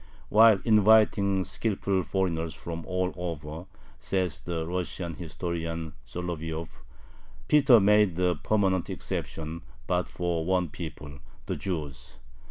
[0.29, 3.67] While inviting skilful foreigners from all over
[3.99, 6.81] says the Russian historian Solovyov
[7.47, 12.17] Peter made a permanent exception but for one people the Jews.